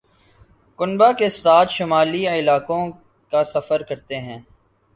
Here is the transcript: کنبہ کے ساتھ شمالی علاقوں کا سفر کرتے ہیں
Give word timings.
کنبہ 0.79 1.11
کے 1.19 1.29
ساتھ 1.31 1.71
شمالی 1.71 2.27
علاقوں 2.29 2.81
کا 3.31 3.43
سفر 3.43 3.81
کرتے 3.89 4.19
ہیں 4.19 4.39